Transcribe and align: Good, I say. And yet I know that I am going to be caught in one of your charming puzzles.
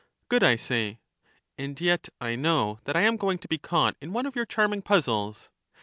Good, 0.29 0.41
I 0.43 0.55
say. 0.55 0.97
And 1.59 1.79
yet 1.79 2.09
I 2.19 2.35
know 2.35 2.79
that 2.85 2.95
I 2.95 3.01
am 3.03 3.17
going 3.17 3.37
to 3.37 3.47
be 3.47 3.59
caught 3.59 3.95
in 4.01 4.13
one 4.13 4.25
of 4.25 4.35
your 4.35 4.47
charming 4.47 4.81
puzzles. 4.81 5.51